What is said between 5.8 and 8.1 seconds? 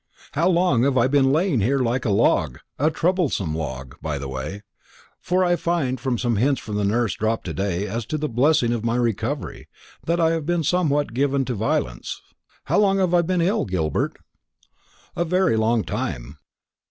from some hints the nurse dropped to day as